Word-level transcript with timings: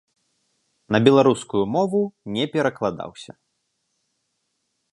На 0.93 0.99
беларускую 1.07 1.61
мову 1.75 2.01
не 2.37 2.45
перакладаўся. 2.55 3.33